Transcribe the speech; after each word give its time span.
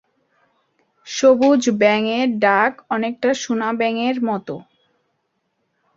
সবুজ 1.07 1.61
ব্যাঙের 1.79 2.27
ডাক 2.39 2.71
অনেকটা 2.89 3.29
সোনা 3.41 3.69
ব্যাঙের 3.79 4.17
মতো। 4.23 4.55